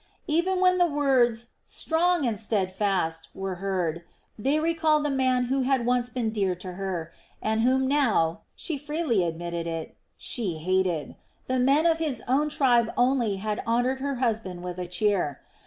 Even 0.25 0.59
when 0.59 0.79
the 0.79 0.87
words 0.87 1.49
"strong 1.67 2.25
and 2.25 2.39
steadfast!" 2.39 3.29
were 3.35 3.57
heard, 3.61 4.01
they 4.35 4.59
recalled 4.59 5.05
the 5.05 5.11
man 5.11 5.43
who 5.43 5.61
had 5.61 5.85
once 5.85 6.09
been 6.09 6.31
dear 6.31 6.55
to 6.55 6.73
her, 6.73 7.11
and 7.39 7.61
whom 7.61 7.87
now 7.87 8.41
she 8.55 8.79
freely 8.79 9.23
admitted 9.23 9.67
it 9.67 9.95
she 10.17 10.57
hated. 10.57 11.15
The 11.45 11.59
men 11.59 11.85
of 11.85 11.99
his 11.99 12.23
own 12.27 12.49
tribe 12.49 12.91
only 12.97 13.35
had 13.35 13.61
honored 13.67 13.99
her 13.99 14.15
husband 14.15 14.63
with 14.63 14.79
a 14.79 14.87
cheer. 14.87 15.39